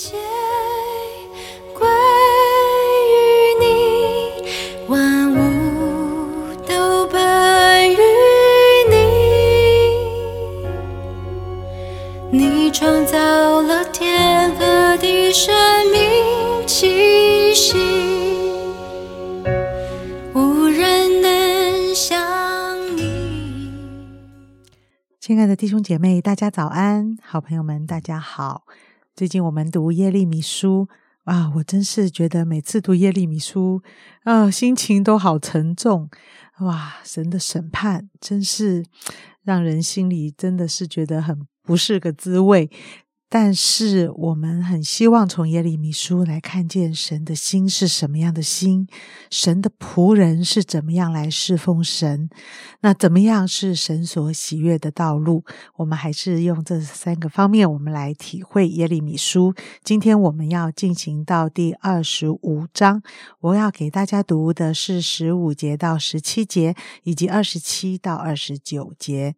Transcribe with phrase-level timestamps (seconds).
[0.00, 0.14] 皆
[1.74, 1.88] 归
[3.10, 3.66] 于你，
[4.86, 7.98] 万物都本于
[8.88, 8.94] 你。
[12.30, 15.52] 你创造了天和地，生
[15.90, 17.76] 命气息，
[20.32, 23.72] 无人能像你。
[25.18, 27.18] 亲爱的弟兄姐妹，大家早安！
[27.20, 28.62] 好朋友们，大家好。
[29.18, 30.88] 最近我们读耶利米书
[31.24, 33.82] 啊，我真是觉得每次读耶利米书
[34.22, 36.08] 啊，心情都好沉重
[36.60, 36.98] 哇！
[37.02, 38.84] 神的审判真是
[39.42, 42.70] 让人心里真的是觉得很不是个滋味。
[43.30, 48.86] 但是我们很希望从耶利米书来看见神的心是什么样的心，
[49.30, 52.30] 神的仆人是怎么样来侍奉神，
[52.80, 55.44] 那怎么样是神所喜悦的道路？
[55.76, 59.54] 我们还是用这三个方面，我们来体会耶利米书。
[59.84, 63.02] 今天我们要进行到第二十五章，
[63.40, 69.34] 我要给大家读的是十五节到十七节，以及二十七到二十九节。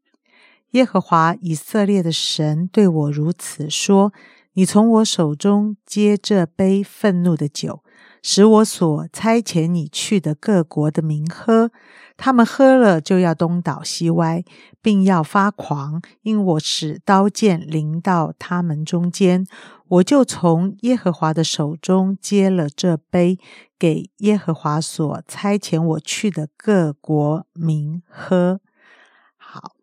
[0.70, 4.12] 耶和华以色列的神对我如此说
[4.54, 7.82] ：“你从我手中接这杯愤怒的酒，
[8.22, 11.72] 使我所差遣你去的各国的民喝。
[12.16, 14.44] 他们喝了，就要东倒西歪，
[14.80, 19.46] 并要发狂，因我使刀剑临到他们中间。
[19.88, 23.38] 我就从耶和华的手中接了这杯，
[23.76, 28.60] 给耶和华所差遣我去的各国民喝。”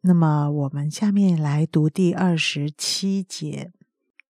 [0.07, 3.73] 那么我们下面来读第二十七节。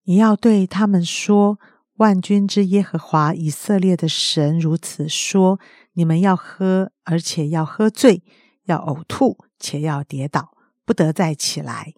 [0.06, 1.59] 你要对他们说
[1.97, 5.59] ：“万军之耶和华以色列的神如此说：
[5.94, 8.23] 你们要喝，而且要喝醉，
[8.66, 11.94] 要呕吐，且要跌倒，不得再起来。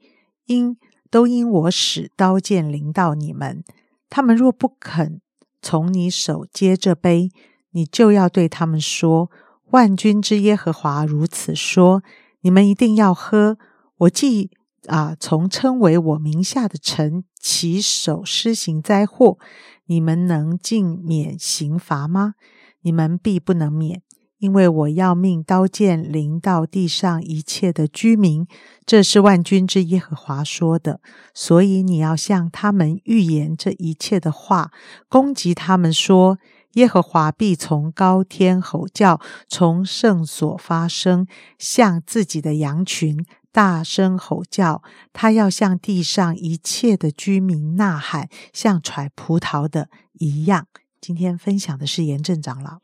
[0.48, 0.78] 因
[1.10, 3.64] 都因我使刀剑临到你们。
[4.10, 5.22] 他们若不肯
[5.62, 7.32] 从你手接这杯，
[7.72, 9.32] 你就要对他们说：
[9.72, 12.04] 万军之耶和华如此说。”
[12.42, 13.58] 你们一定要喝。
[14.00, 14.52] 我既
[14.88, 19.38] 啊从称为我名下的臣起手施行灾祸，
[19.86, 22.34] 你们能尽免刑罚吗？
[22.82, 24.02] 你们必不能免，
[24.38, 28.48] 因为我要命刀剑临到地上一切的居民。
[28.86, 31.02] 这是万军之耶和华说的。
[31.34, 34.72] 所以你要向他们预言这一切的话，
[35.10, 36.38] 攻击他们说。
[36.74, 41.26] 耶和华必从高天吼叫，从圣所发声，
[41.58, 44.82] 向自己的羊群大声吼叫。
[45.14, 50.68] 他要向地上一切的居民呐喊，像揣葡萄的一样。
[51.02, 52.80] 今天分享的是严正长老。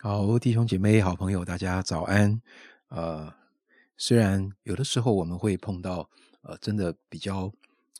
[0.00, 2.40] 好，弟兄姐妹、好朋友，大家早安。
[2.88, 3.32] 呃，
[3.96, 6.08] 虽然有的时候我们会碰到
[6.42, 7.52] 呃，真的比较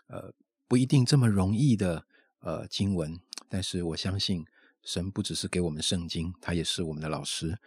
[0.09, 0.33] 呃
[0.69, 2.05] 不一定这么容易的
[2.41, 4.45] 呃经文，但是我相信。
[4.87, 7.59] 神不只是给我们圣经，他也是我们的老师。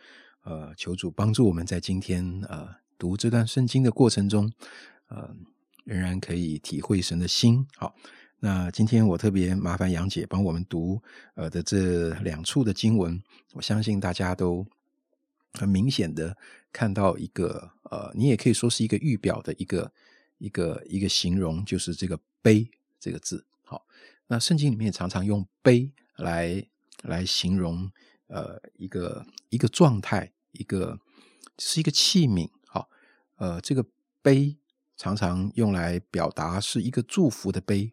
[0.43, 4.51] 呃，求主帮助我们在今天呃读这段圣经的过程中，
[5.07, 5.35] 呃，
[5.83, 7.65] 仍然可以体会神的心。
[7.75, 7.95] 好，
[8.39, 11.01] 那今天我特别麻烦杨姐帮我们读
[11.35, 13.21] 呃的这两处的经文，
[13.53, 14.65] 我相信大家都
[15.53, 16.37] 很明显的
[16.71, 19.91] 看到一个呃，你也可以说是一个预表的一个
[20.37, 22.69] 一个一个形容，就是这个“悲”
[22.99, 23.45] 这个字。
[23.63, 23.85] 好，
[24.27, 26.67] 那圣经里面常常用“悲”来。
[27.03, 27.91] 来形容
[28.25, 30.99] 呃一个一个状态，一个
[31.59, 32.49] 是一个器皿，
[33.37, 33.85] 呃，这个
[34.21, 34.57] 杯
[34.95, 37.91] 常常用来表达是一个祝福的杯，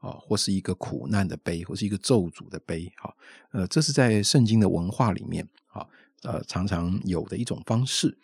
[0.00, 3.16] 啊，或是一个苦难的杯，或是一个咒诅的杯，好，
[3.52, 5.86] 呃，这是在圣经的文化里面，啊，
[6.22, 8.18] 呃，常常有的一种方式。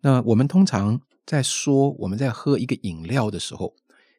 [0.00, 3.74] 那我们通常在说我们在喝一个饮料的时候。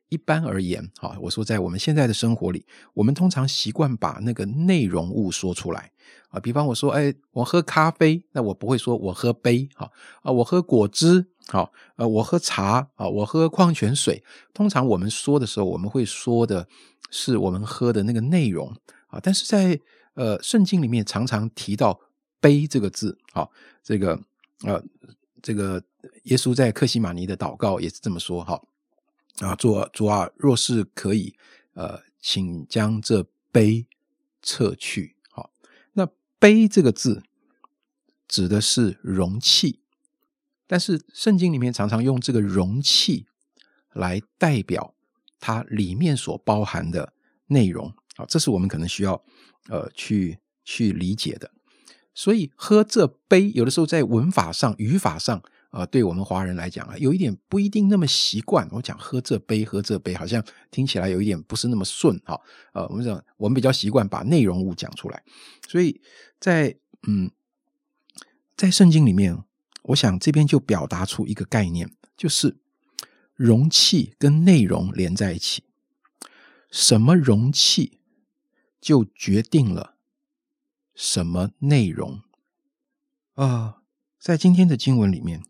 [0.10, 5.92] 一般而言，哈，我说在我们现在的生活里，我们通常习惯把那个内容物说出来
[6.30, 6.40] 啊。
[6.40, 9.92] 比方我说，哎，我喝咖啡，那我不会说我喝杯，哈
[10.22, 14.24] 啊，我喝果汁，好，呃，我喝茶啊，我喝矿泉水。
[14.54, 16.68] 通常我们说的时候，我们会说的
[17.12, 18.76] 是我们喝的那个内容
[19.08, 19.20] 啊。
[19.22, 19.80] 但是在
[20.16, 22.00] 呃圣经里面，常常提到
[22.40, 23.52] 杯这个字，好，
[23.84, 24.20] 这个
[24.64, 24.84] 呃，
[25.42, 25.84] 这个
[26.24, 28.62] 耶稣在克西马尼的祷告也是这么说，哈。
[29.40, 31.36] 啊，主主啊，若是可以，
[31.74, 33.86] 呃，请将这杯
[34.42, 35.18] 撤去。
[35.30, 35.52] 好，
[35.92, 36.08] 那
[36.40, 37.22] 杯这个字
[38.30, 39.82] 指的是容器，
[40.68, 43.26] 但是圣经里面常常用这个容器
[43.94, 44.94] 来代表
[45.40, 47.14] 它里面所包含的
[47.48, 47.94] 内容。
[48.16, 49.24] 好，这是我们可能需要
[49.70, 51.52] 呃去去理解的。
[52.14, 55.44] 所以喝这杯，有的时候在文法上、语法上。
[55.72, 58.66] 呃，对我们华人来讲啊，有一点不一定那么习惯。
[58.72, 60.42] 我讲喝这杯，喝这杯，好像
[60.72, 62.40] 听起来有一点不是那么顺哈。
[62.72, 65.22] 呃，我们讲我们比较习惯把内容物讲出来，
[65.68, 66.00] 所以
[66.40, 66.78] 在
[67.10, 67.30] 嗯，
[68.56, 69.38] 在圣经里面，
[69.88, 72.58] 我想这边就表达出一个概念，就是
[73.36, 75.64] 容器跟内容连在一起，
[76.72, 78.00] 什么容器
[78.82, 79.96] 就决定了
[80.96, 82.22] 什么内容
[83.36, 83.82] 啊。
[84.20, 85.44] 在今天的经文里面，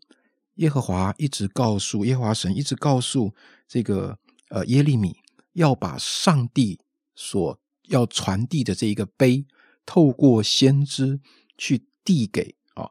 [0.56, 3.34] 耶和华一直告诉耶和华神，一直告诉
[3.66, 4.18] 这个
[4.50, 5.16] 呃耶利米，
[5.54, 6.80] 要把上帝
[7.14, 9.46] 所要传递的这一个碑，
[9.86, 11.20] 透过先知
[11.56, 12.90] 去递给啊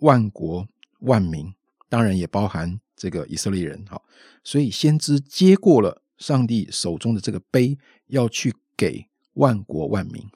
[0.00, 0.68] 万国
[1.02, 1.54] 万民，
[1.88, 3.84] 当然也包含这个以色列人。
[3.84, 4.02] 哈，
[4.42, 7.78] 所以先知接过了上帝手中的这个杯，
[8.08, 10.26] 要去给万国万民。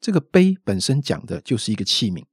[0.00, 2.24] 这个杯本身讲的就是一个器皿，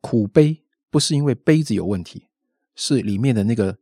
[0.00, 0.62] 苦杯。
[0.92, 2.26] 不是因为杯子有问题，
[2.74, 3.78] 是里面的那个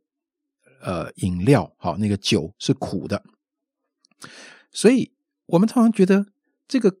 [0.79, 3.23] 呃饮料，好，那个酒是苦的，
[4.71, 5.11] 所以
[5.47, 6.27] 我们通常觉得
[6.67, 6.99] 这个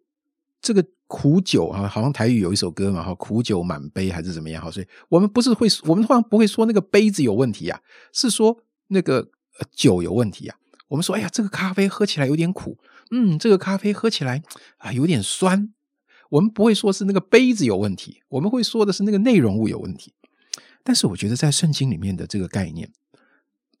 [0.59, 7.81] 这个苦酒啊，好像台语有一首歌嘛，哈，苦酒满杯还是怎么样，好，所以我们不是会，我们通常不会说那个杯子有问题啊，
[8.13, 9.27] 是说那个
[9.71, 10.55] 酒有问题啊。
[10.89, 12.77] 我们说，哎呀，这个咖啡喝起来有点苦，
[13.09, 14.43] 嗯，这个咖啡喝起来
[14.77, 15.73] 啊有点酸。
[16.29, 20.13] 我们不会说是那个杯子有问题，我们会说的是那个内容物有问题。
[20.83, 22.91] 但是我觉得在圣经里面的这个概念，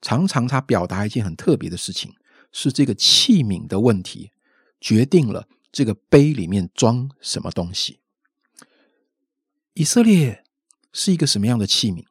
[0.01, 2.11] 常常它表达一件很特别的事情，
[2.51, 4.31] 是这个器皿的问题
[4.81, 7.99] 决定了这个杯里面装什么东西。
[9.73, 10.43] 以色列
[10.91, 12.05] 是一个什么样的器皿？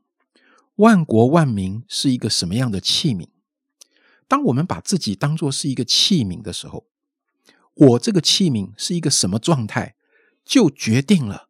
[0.77, 3.29] 万国万民是一个什么样的器皿？
[4.29, 6.87] 当我们把自己当做是一个器皿的时候，
[7.75, 9.97] 我这个器皿是一个什么状态？
[10.45, 11.49] 就决定了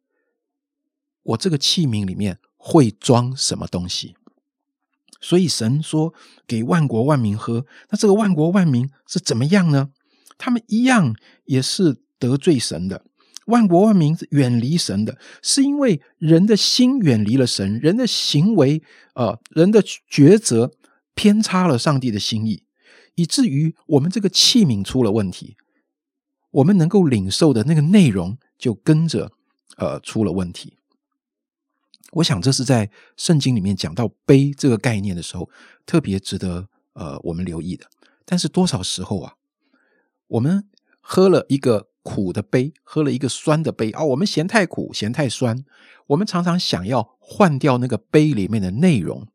[1.23, 4.17] 我这个器皿里面会装什么东西。
[5.21, 6.13] 所以神说
[6.47, 9.91] 给万国万民喝，那这个万国万民是怎么样呢？
[10.39, 11.13] 他们一样
[11.45, 13.05] 也是得罪神的。
[13.45, 18.81] 万国万民远离神的，是因为人的心远离了神，人的行为
[19.13, 20.71] 呃，人的抉择
[21.13, 22.63] 偏差了上帝的心意，
[23.13, 25.55] 以至于我们这个器皿出了问题。
[26.49, 28.39] 我们能够领受的那个内容。
[28.59, 29.31] 就跟着
[29.77, 30.79] 呃出了问题。
[32.11, 35.49] 我想这是在圣经里面讲到杯这个概念的时候，
[35.85, 37.89] 特别值得呃我们留意的。
[38.25, 39.35] 但是多少时候啊，
[40.29, 40.63] 我们
[41.01, 45.63] 喝了一个苦的杯，喝了一个酸的杯啊，我们嫌太苦，嫌太酸，
[46.07, 49.27] 我们常常想要换掉那个杯里面的内容，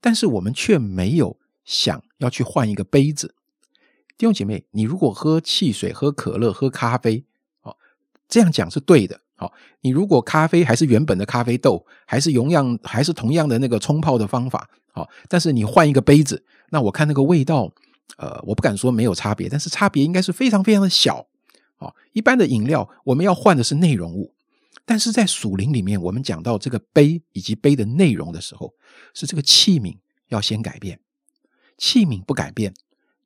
[0.00, 3.34] 但是我们却没有想要去换一个杯子。
[4.16, 7.24] 弟兄姐妹，你如果喝汽水、喝可乐、喝咖啡。
[7.62, 7.76] 哦
[8.28, 9.20] 这样讲是对的。
[9.36, 17.72] 好，你如果咖啡还是原本的咖啡豆，还是同样还是同样的那个冲泡的方法，好，但是你换一个杯子，那我看那个味道，
[18.16, 21.26] 呃，我不敢说没有差别，但是差别应该是非常非常的小。
[21.78, 24.34] 哦，一般的饮料我们要换的是内容物，
[24.84, 28.74] 但是在属灵里面，我们讲到这个杯以及杯的内容的时候，
[29.14, 31.00] 是这个器皿要先改变，
[31.76, 32.74] 器皿不改变，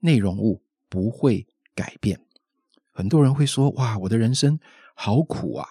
[0.01, 2.21] 内容物不会改变。
[2.91, 4.61] 很多人会说：“哇，我的人生。”
[4.95, 5.67] 好苦啊！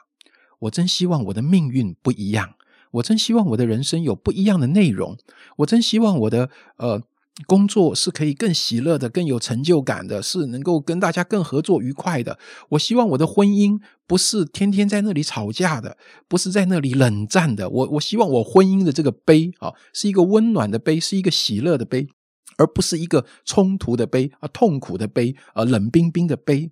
[0.57, 2.55] 我真希望我的命运不一样，
[2.89, 5.15] 我真希望我的人生有不一样的内容，
[5.57, 7.03] 我真希望我的呃
[7.47, 12.37] 工作是可以更喜乐的、更有成就感的，是能够跟大家更合作愉快的。
[12.69, 17.69] 我希望我的婚姻不是天天在那里吵架的，不是在那里冷战的。
[17.69, 22.09] 我我希望我婚姻的这个杯啊，是一个温暖的杯，是一个喜乐的杯，
[22.57, 26.71] 而不是一个冲突的杯啊，痛苦的杯啊，冷冰冰的杯。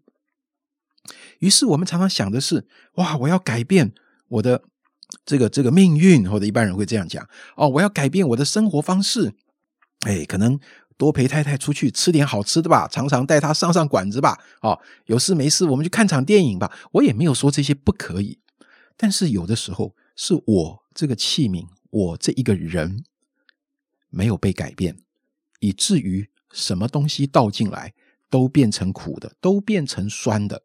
[1.39, 3.93] 于是我们常常想的是：哇，我要改变
[4.27, 4.63] 我的
[5.25, 9.33] 这个这个命运，或者一般人会这样讲：哦，我要改变我的生活方式。
[10.05, 10.59] 哎，可能
[10.97, 14.39] 多陪太太出去吃点好吃的吧，常常带她上上馆子吧。
[14.61, 16.71] 哦，有事没事我们去看场电影吧。
[16.93, 18.39] 我也没有说这些不可以，
[18.95, 23.03] 但是有的时候是我这个器皿，我这一个人
[24.09, 24.97] 没有被改变，
[25.59, 27.93] 以至于什么东西倒进来
[28.29, 30.63] 都变成苦的，都变成酸的。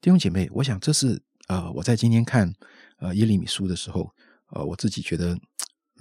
[0.00, 2.54] 弟兄姐妹，我想这是呃，我在今天看
[2.98, 4.12] 呃耶利米书的时候，
[4.50, 5.36] 呃，我自己觉得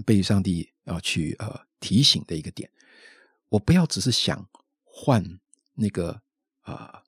[0.03, 2.69] 被上帝要去呃提醒的一个点。
[3.49, 4.49] 我不要只是想
[4.83, 5.39] 换
[5.75, 6.21] 那个
[6.61, 7.03] 啊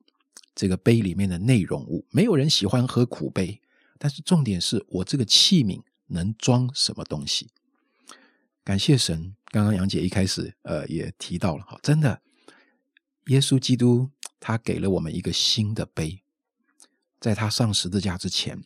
[0.54, 3.62] 这个杯里面的内容物，没有人喜欢喝苦杯，
[3.98, 7.50] 但是重点是我这个器皿能装什么东西。
[8.64, 12.22] 感谢神，刚刚杨姐一开始呃也提到了哈，真的，
[13.28, 16.22] 耶稣基督他给了我们一个新的杯。
[17.20, 18.64] 在他上十字架之前，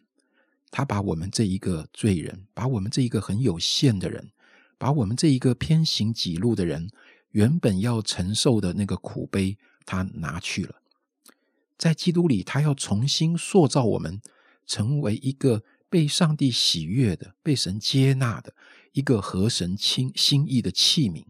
[0.72, 4.32] 他把我们这一个罪人，把我们这一个很有限的人，
[4.78, 6.90] 把我们这一个偏行己路的人
[7.32, 10.76] 原本要承受的那个苦悲，他拿去了。
[11.78, 14.22] 在基督里，他要重新塑造我们，
[14.66, 18.54] 成为一个被上帝喜悦的、被神接纳的
[18.94, 21.26] 一个合神亲心意的器皿。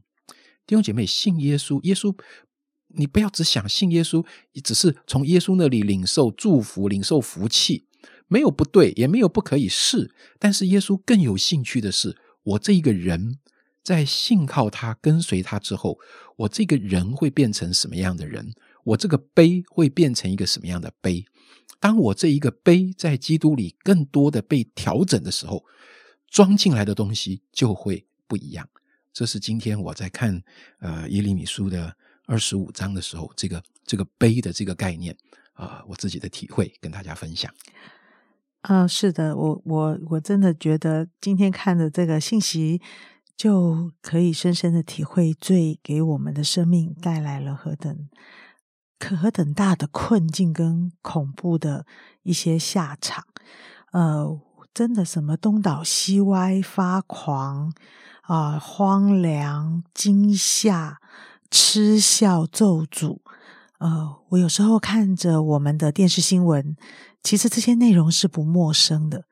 [0.67, 2.15] 弟兄姐妹，信耶稣，耶稣，
[2.89, 4.25] 你不要只想信耶稣，
[4.63, 7.87] 只是从耶稣那里领受祝福、领受福气，
[8.31, 10.15] 没有不对，也没有不可以是。
[10.39, 13.39] 但是耶稣更有兴趣的是，我这一个人
[13.83, 15.99] 在信靠他、跟随他之后，
[16.37, 18.53] 我这个人会变成什么样的人？
[18.85, 21.25] 我这个碑会变成一个什么样的碑？
[21.81, 25.65] 当我这一个碑在基督里更多的被调整的时候，
[26.29, 28.69] 装进来的东西就会不一样。
[29.11, 30.41] 这是今天我在看
[30.79, 31.93] 呃耶利米书的
[32.27, 35.13] 二十五章的时候，这个这个碑的这个概念
[35.51, 37.53] 啊，我自己的体会跟大家分享。
[38.61, 42.81] 啊，是的，我我我真的觉得今天看的这个信息，
[43.35, 48.09] 就可以深深的体会罪给我们的生命带来了何等。
[49.17, 51.87] 何等大的困境跟恐怖的
[52.21, 53.25] 一些下场，
[53.93, 54.39] 呃，
[54.75, 57.73] 真的什么东倒西歪、发狂
[58.21, 61.01] 啊、荒凉、惊吓、
[61.49, 63.21] 嗤笑、咒诅，
[63.81, 66.75] 呃，我有时候看着我们的电视新闻，
[67.23, 69.25] 其实这些内容是不陌生的，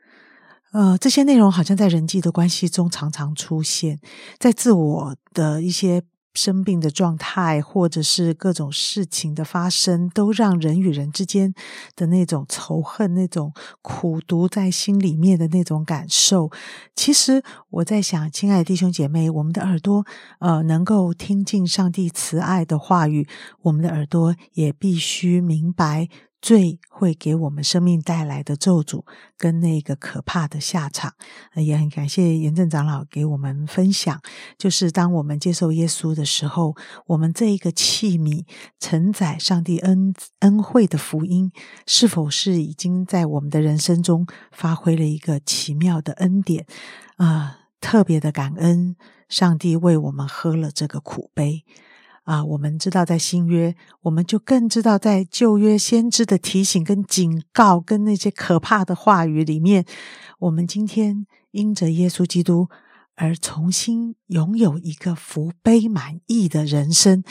[0.74, 4.00] 呃，这些内容好像在人际的关系中常常出现，
[4.40, 6.04] 在自我的一些。
[6.34, 11.54] 生病的状态，或者是各种事情的发生，都让人与人之间
[11.96, 16.50] 的那种仇恨、那种苦毒在心里面的那种感受。
[16.96, 20.06] 其实我在想，亲爱的弟兄姐妹，我们的耳朵
[20.40, 23.28] 呃，能够听进上帝慈爱的话语，
[23.64, 26.08] 我们的耳朵也必须明白。
[26.42, 29.04] 罪会给我们生命带来的咒诅，
[29.38, 31.14] 跟那个可怕的下场，
[31.56, 34.22] 也很感谢严正长老给我们分享。
[34.58, 36.76] 就是当我们接受耶稣的时候，
[37.08, 38.46] 我们这一个器皿
[38.80, 41.52] 承载上帝恩恩惠的福音，
[41.86, 46.66] 是否是已经在我们的人生中发挥了一个奇妙的恩典
[47.18, 47.58] 啊？
[47.82, 48.98] 特别的感恩，
[49.30, 51.64] 上帝为我们喝了这个苦杯。
[52.30, 59.84] 啊，我们知道在新约，我们就更知道在旧约先知的提醒、跟警告、跟那些可怕的话语里面，
[60.38, 62.68] 我们今天因着耶稣基督
[63.16, 67.24] 而重新拥有一个福杯满溢的人生。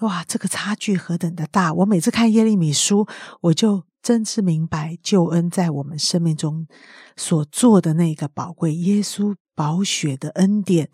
[0.00, 1.74] 哇，这个差距何等的大！
[1.74, 3.06] 我每次看耶利米书，
[3.42, 6.66] 我就真是明白救恩在我们生命中
[7.18, 8.74] 所做的那个宝贵。
[8.76, 9.34] 耶稣。
[9.54, 10.88] 宝血的恩典，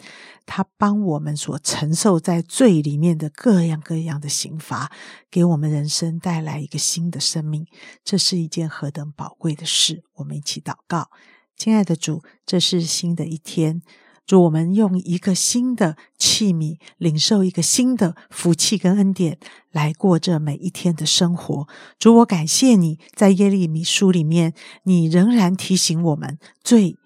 [0.45, 4.91] 他帮我们所承受在罪里面的各样各样的刑罚，
[5.31, 7.67] 给我们人生带来一个新的生命，
[8.05, 10.03] 这是一件何等宝贵的事！
[10.17, 11.11] 我们一起祷告，
[11.57, 13.81] 亲爱的主，这是新的一天，
[14.27, 19.39] 祝我们用一个新的器皿，领受一个新的福气跟恩典，
[19.71, 21.69] 来过这每一天的生活。
[21.99, 26.97] 主，我感谢你在耶利米书里面，你仍然提醒我们罪。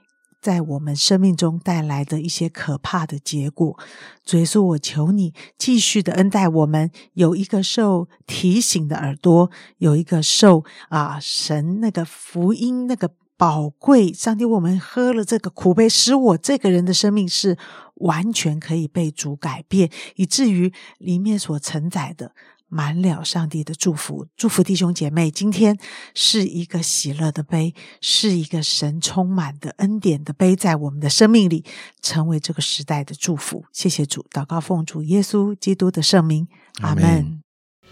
[0.43, 3.79] 在我们生命中带来的一些可怕的结果，
[4.25, 17.57] 主耶稣，我求你继续的恩待我们，有一个受提醒的耳朵，有一个受啊神那个福音那个宝贵，上帝，我们喝了这个苦杯，使我这个人的生命是
[17.95, 22.35] 完全可以被主改变，以至于里面所承载的。
[22.75, 25.31] 满了上帝的祝福，祝福弟兄姐妹。
[25.31, 25.79] 今天
[26.15, 31.67] 是一个喜乐的杯，是一个神充满的恩典的杯，在我们的生命里
[32.01, 33.67] 成为这个时代的祝福。
[33.73, 36.49] 谢谢主，祷告奉主耶稣基督的圣名，
[36.81, 37.43] 阿门。
[37.83, 37.89] 我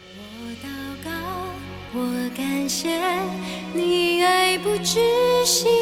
[0.65, 1.11] 祷告，
[2.01, 2.89] 我感谢
[3.75, 4.99] 你爱不止
[5.45, 5.80] 息。